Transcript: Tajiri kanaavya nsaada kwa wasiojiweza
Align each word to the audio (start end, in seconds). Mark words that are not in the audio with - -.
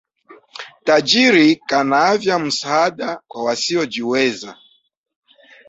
Tajiri 0.85 1.55
kanaavya 1.69 2.35
nsaada 2.45 3.21
kwa 3.27 3.43
wasiojiweza 3.45 4.57